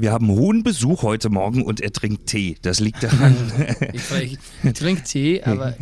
[0.00, 2.56] wir haben hohen Besuch heute Morgen und er trinkt Tee.
[2.62, 3.36] Das liegt daran.
[3.92, 5.74] ich, ich, trinke Tee, aber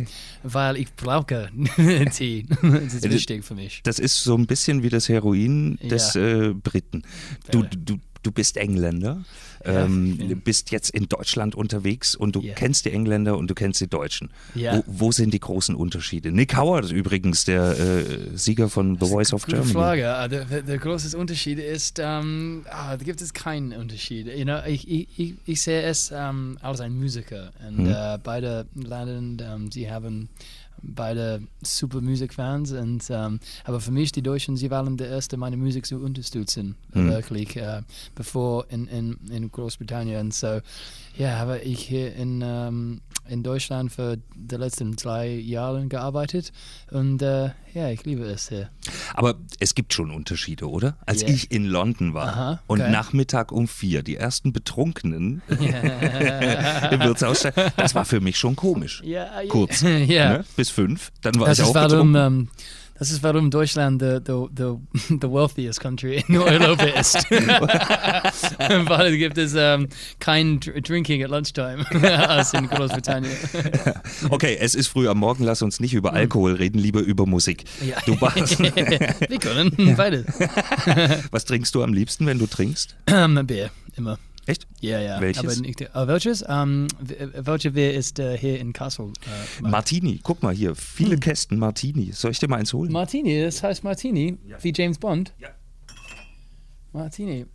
[0.43, 1.49] weil ich brauche
[2.13, 2.45] Tee.
[2.61, 3.81] Das ist wichtig für mich.
[3.83, 6.49] Das ist so ein bisschen wie das Heroin des ja.
[6.49, 7.03] äh, Briten.
[7.51, 9.23] Du, du, du bist Engländer,
[9.65, 12.55] ja, ähm, bist jetzt in Deutschland unterwegs und du yeah.
[12.55, 14.29] kennst die Engländer und du kennst die Deutschen.
[14.55, 14.77] Ja.
[14.77, 16.31] Wo, wo, sind die großen Unterschiede?
[16.31, 19.73] Nick Howard übrigens, der äh, Sieger von The Voice of gute Germany.
[19.73, 20.15] Frage.
[20.15, 24.27] Ah, der, der große Unterschied ist, ähm, ah, da gibt es keinen Unterschied.
[24.27, 27.87] You know, ich, ich, ich sehe es ähm, als ein Musiker und hm.
[27.87, 30.29] äh, beide Länder, ähm, sie haben
[30.81, 32.71] beide super Musikfans.
[32.71, 36.75] Und, ähm, aber für mich, die Deutschen, sie waren der Erste, meine Musik zu unterstützen,
[36.93, 37.09] mhm.
[37.09, 37.81] wirklich, äh,
[38.15, 40.19] bevor in, in, in Großbritannien.
[40.19, 40.61] Und so,
[41.17, 46.51] ja, habe ich hier in, ähm, in Deutschland für die letzten zwei Jahre gearbeitet
[46.91, 48.69] und äh, ja, ich liebe es hier.
[49.13, 50.97] Aber es gibt schon Unterschiede, oder?
[51.05, 51.31] Als yeah.
[51.31, 55.59] ich in London war Aha, und Nachmittag um vier die ersten Betrunkenen im
[57.01, 59.01] Wirtshaus, das war für mich schon komisch.
[59.03, 60.37] Ja, Kurz, ja.
[60.37, 60.45] Ne?
[60.55, 62.13] bis fünf, dann war das ich auch betrunken.
[62.13, 62.49] Warum, ähm,
[62.99, 64.75] das ist, warum Deutschland the, the, the,
[65.21, 67.15] the wealthiest country in Europa ist.
[67.29, 69.87] Weil gibt es um, ähm,
[70.19, 71.85] kein Drinking at lunchtime
[72.27, 73.35] als in Großbritannien.
[74.29, 77.65] okay, es ist früh am Morgen, lass uns nicht über Alkohol reden, lieber über Musik.
[77.85, 77.97] Ja.
[78.05, 79.93] Du Wir können, ja.
[79.95, 80.25] beide.
[81.31, 82.95] Was trinkst du am liebsten, wenn du trinkst?
[83.09, 84.17] Um, Bier, immer.
[84.47, 84.65] Echt?
[84.79, 85.19] Ja, ja.
[85.19, 85.43] Welches?
[85.43, 86.41] Aber nicht, uh, welches?
[86.41, 89.07] Um, welche Bier ist uh, hier in Kassel?
[89.07, 91.19] Uh, Martini, guck mal hier, viele hm.
[91.19, 92.13] Kästen Martini.
[92.13, 92.91] Soll ich dir mal eins holen?
[92.91, 94.57] Martini, das heißt Martini, ja.
[94.63, 95.33] wie James Bond?
[95.37, 95.49] Ja.
[96.93, 97.45] Martini.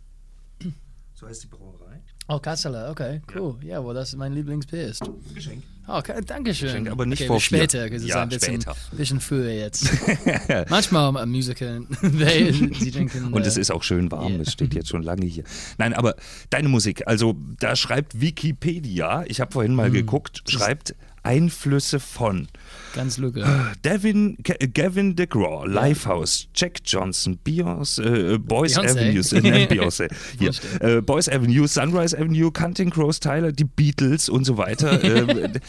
[1.23, 2.01] So heißt die Brauerei.
[2.27, 3.55] Oh, Kasseler, okay, cool.
[3.61, 5.01] Ja, ja well, das ist mein Lieblingsbier ist.
[5.33, 5.63] Geschenk.
[5.87, 6.67] Oh, okay, danke schön.
[6.67, 8.75] Geschenk, aber nicht okay, vor später, es ja, ein bisschen, später.
[8.91, 9.87] bisschen früher jetzt.
[10.69, 13.33] Manchmal Musiker, sie trinken.
[13.33, 15.45] Und es äh, ist auch schön warm, es steht jetzt schon lange hier.
[15.77, 16.15] Nein, aber
[16.49, 19.93] deine Musik, also da schreibt Wikipedia, ich habe vorhin mal hm.
[19.93, 20.93] geguckt, schreibt
[21.23, 22.49] Einflüsse von.
[22.93, 23.43] Ganz Lücke.
[23.83, 24.37] Devin,
[24.73, 28.91] Gavin DeGraw, Lifehouse, Jack Johnson, Beyoncé, äh, Boys Beyonce.
[28.91, 30.09] Avenues, äh, nein, Beyoncé,
[30.39, 34.99] hier, äh, Boys Avenue, Sunrise Avenue, Cunting Crows, Tyler, die Beatles und so weiter.
[35.13, 35.59] Ähm,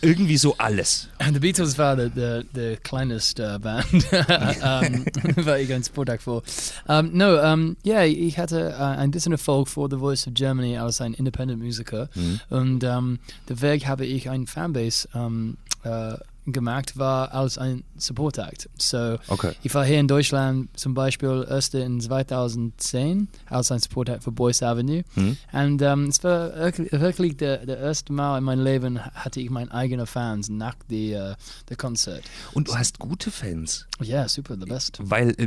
[0.00, 1.08] irgendwie so alles.
[1.32, 6.42] The Beatles war die kleinste Band, um, war ich ganz Sportag vor.
[6.86, 10.76] Um, no, um, yeah, ich hatte uh, ein bisschen Erfolg vor The Voice of Germany
[10.78, 12.40] als ein Independent Musiker mhm.
[12.50, 13.18] und um,
[13.48, 18.68] der Weg habe ich ein Fanbase um, uh, gemacht war als ein Support Act.
[18.78, 19.52] So, okay.
[19.62, 24.32] ich war hier in Deutschland zum Beispiel erst in 2010 als ein Support Act für
[24.32, 25.04] Boys Avenue.
[25.14, 25.36] Mhm.
[25.52, 29.72] Und um, es war wirklich, der, der, erste Mal in meinem Leben hatte ich meine
[29.72, 31.34] eigenen Fans nach dem
[31.70, 32.22] uh, Konzert.
[32.52, 33.86] Und du hast gute Fans.
[34.00, 34.98] Ja, yeah, super, the best.
[35.00, 35.46] Weil äh,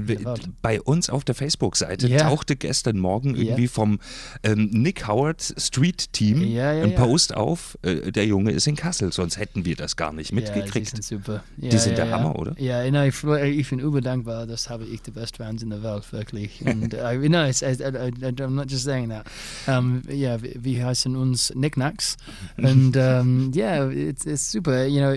[0.61, 2.29] bei uns auf der Facebook-Seite yeah.
[2.29, 3.71] tauchte gestern Morgen irgendwie yeah.
[3.71, 3.99] vom
[4.43, 9.37] ähm, Nick Howard Street Team ein Post auf, äh, der Junge ist in Kassel, sonst
[9.37, 10.86] hätten wir das gar nicht mitgekriegt.
[10.87, 11.43] Die sind super.
[11.57, 12.19] Ja, die sind ja, der ja.
[12.19, 12.59] Hammer, oder?
[12.59, 16.61] Ja, ich, ich bin überdankbar, das habe ich die besten Fans in der Welt, wirklich.
[16.65, 19.25] Und uh, you know, it's, I, I, I'm not just saying that.
[19.67, 22.17] Um, ja, wir, heißen uns Knickknacks.
[22.57, 24.85] Und um, ja, it's, it's super.
[24.85, 25.15] You know,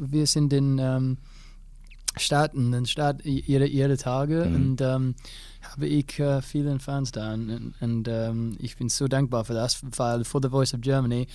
[0.00, 1.18] wir sind in um,
[2.16, 4.54] Staaten, in Stadt jede, jede Tage mhm.
[4.54, 5.14] und um,
[5.62, 9.80] habe ich uh, viele Fans da und, und um, ich bin so dankbar für das,
[9.96, 11.26] weil vor The Voice of Germany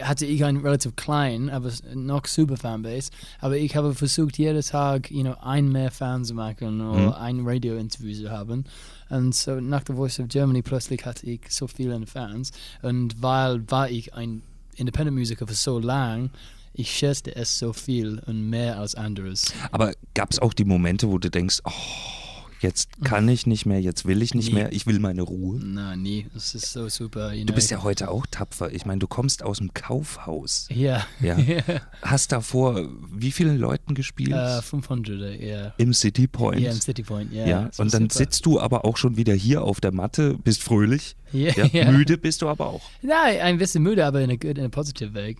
[0.00, 3.10] hatte ich ein relativ klein, aber noch super Fanbase.
[3.40, 7.12] Aber ich habe versucht, jeden Tag you know, ein mehr Fans zu machen oder mhm.
[7.12, 8.64] ein Radio-Interview zu haben.
[9.08, 12.52] Und so nach The Voice of Germany plötzlich hatte ich so viele Fans.
[12.82, 14.42] Und weil war ich ein
[14.76, 16.30] Independent-Musiker für so lang,
[16.74, 19.52] ich schätzte es so viel und mehr als anderes.
[19.72, 21.72] Aber gab es auch die Momente, wo du denkst, oh,
[22.60, 24.54] jetzt kann ich nicht mehr, jetzt will ich nicht nie.
[24.54, 25.60] mehr, ich will meine Ruhe.
[25.62, 27.32] Na, nie, das ist so super.
[27.32, 28.72] du bist ja heute auch tapfer.
[28.72, 30.68] Ich meine, du kommst aus dem Kaufhaus.
[30.70, 31.06] Ja.
[31.20, 31.36] ja.
[32.02, 34.32] Hast da vor wie vielen Leuten gespielt?
[34.32, 35.74] Uh, 500, ja.
[35.78, 36.60] Im City Point?
[36.60, 37.46] Ja, im City Point, ja.
[37.46, 37.70] ja.
[37.78, 38.14] Und dann super.
[38.14, 41.16] sitzt du aber auch schon wieder hier auf der Matte, bist fröhlich.
[41.32, 41.90] Ja, ja.
[41.90, 42.82] Müde bist du aber auch.
[43.02, 45.38] Nein, ein bisschen müde, aber in einem positiven Weg.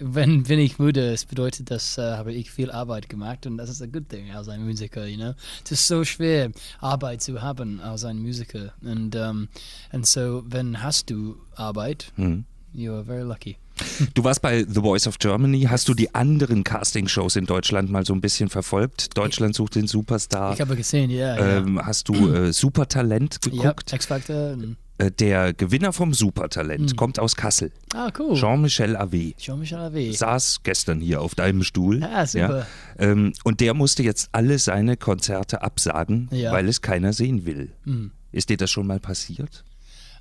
[0.00, 3.70] Wenn, wenn ich müde, es bedeutet, dass uh, habe ich viel Arbeit gemacht und das
[3.70, 5.34] ist ein good thing als ein Musiker, you know.
[5.64, 6.50] Es ist so schwer,
[6.80, 8.72] Arbeit zu haben als ein Musiker.
[8.82, 9.48] Und um,
[9.90, 12.44] and so, wenn hast du Arbeit, mhm.
[12.72, 13.56] you are very lucky.
[14.14, 15.62] Du warst bei The Voice of Germany.
[15.62, 19.16] Hast du die anderen Castingshows in Deutschland mal so ein bisschen verfolgt?
[19.16, 20.54] Deutschland sucht den Superstar.
[20.54, 21.36] Ich habe gesehen, ja.
[21.36, 23.90] Ähm, hast du äh, Supertalent geguckt?
[23.90, 24.56] Ja, X-Factor.
[24.98, 26.96] Äh, der Gewinner vom Supertalent mhm.
[26.96, 27.70] kommt aus Kassel.
[27.94, 28.34] Ah, cool.
[28.34, 29.34] Jean-Michel Ave.
[29.36, 30.12] Jean-Michel Ave.
[30.12, 32.02] Saß gestern hier auf deinem Stuhl.
[32.02, 32.66] Ah, super.
[32.98, 36.50] Ja, ähm, und der musste jetzt alle seine Konzerte absagen, ja.
[36.52, 37.72] weil es keiner sehen will.
[37.84, 38.12] Mhm.
[38.32, 39.64] Ist dir das schon mal passiert?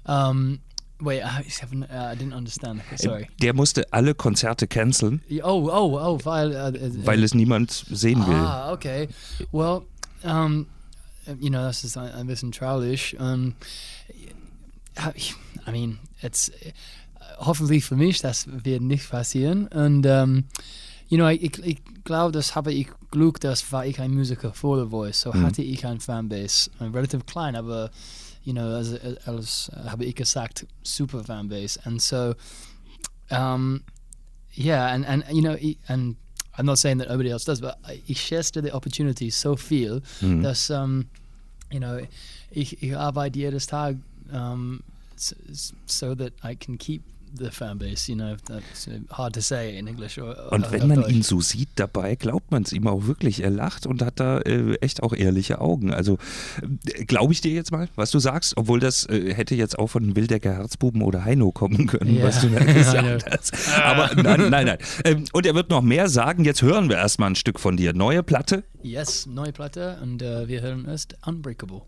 [0.06, 0.60] Um, ähm,
[1.00, 2.82] Wait, I, I didn't understand.
[2.96, 3.28] Sorry.
[3.42, 5.22] Der musste alle Konzerte canceln.
[5.44, 8.36] Oh, oh, oh, weil, uh, uh, weil es niemand sehen will.
[8.36, 9.10] Ah, okay.
[9.52, 9.82] Well,
[10.24, 10.68] um,
[11.42, 13.18] you know, das ist ein, ein bisschen traurig.
[13.20, 13.56] Um,
[14.98, 16.52] I mean, it's
[17.40, 19.68] hoffentlich für mich, das wird nicht passieren.
[19.68, 20.46] Und, um,
[21.08, 24.84] you know, ich, ich glaube, das habe ich Glück, dass war ich ein Musiker vor
[24.84, 25.22] The Voice.
[25.22, 25.44] So mhm.
[25.44, 27.92] hatte ich ein Fanbase, relativ klein, aber
[28.44, 28.94] you know, als,
[29.26, 31.80] als habe ich gesagt, super Fanbase.
[31.84, 32.36] And so,
[33.32, 33.82] um,
[34.56, 35.58] yeah, and, and you know,
[35.88, 36.16] and
[36.58, 37.78] I'm not saying that nobody else does, but
[38.08, 40.44] ich schätze the opportunity so viel, mhm.
[40.44, 41.06] dass, um,
[41.72, 42.00] you know,
[42.52, 43.98] ich, ich arbeite jedes Tag
[44.32, 44.82] um,
[45.16, 45.36] so,
[45.86, 47.04] so that I can keep
[47.38, 50.18] the fan base, you know, that's hard to say in English.
[50.18, 53.44] Or, und wenn man ihn so sieht dabei, glaubt man es ihm auch wirklich.
[53.44, 55.94] Er lacht und hat da äh, echt auch ehrliche Augen.
[55.94, 56.18] Also
[56.62, 59.88] äh, glaube ich dir jetzt mal, was du sagst, obwohl das äh, hätte jetzt auch
[59.88, 62.28] von Wildecker Herzbuben oder Heino kommen können, yeah.
[62.28, 63.78] was du da gesagt hast.
[63.80, 64.78] Aber nein, nein, nein.
[65.04, 66.46] Ähm, und er wird noch mehr sagen.
[66.46, 67.94] Jetzt hören wir erstmal ein Stück von dir.
[67.94, 68.64] Neue Platte?
[68.82, 71.82] Yes, neue Platte und uh, wir hören erst Unbreakable.